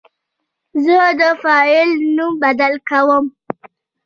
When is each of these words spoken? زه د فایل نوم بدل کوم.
زه 0.85 0.97
د 1.19 1.21
فایل 1.41 1.89
نوم 2.15 2.33
بدل 2.43 2.73
کوم. 2.89 3.25